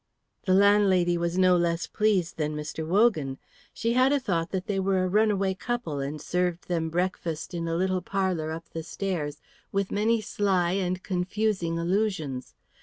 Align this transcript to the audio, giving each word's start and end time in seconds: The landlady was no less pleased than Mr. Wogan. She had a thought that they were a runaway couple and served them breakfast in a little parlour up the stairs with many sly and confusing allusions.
The 0.47 0.55
landlady 0.55 1.15
was 1.15 1.37
no 1.37 1.55
less 1.55 1.85
pleased 1.85 2.37
than 2.37 2.55
Mr. 2.55 2.87
Wogan. 2.87 3.37
She 3.71 3.93
had 3.93 4.11
a 4.11 4.19
thought 4.19 4.49
that 4.49 4.65
they 4.65 4.79
were 4.79 5.03
a 5.03 5.07
runaway 5.07 5.53
couple 5.53 5.99
and 5.99 6.19
served 6.19 6.67
them 6.67 6.89
breakfast 6.89 7.53
in 7.53 7.67
a 7.67 7.75
little 7.75 8.01
parlour 8.01 8.51
up 8.51 8.67
the 8.69 8.81
stairs 8.81 9.39
with 9.71 9.91
many 9.91 10.19
sly 10.19 10.71
and 10.71 11.03
confusing 11.03 11.77
allusions. 11.77 12.55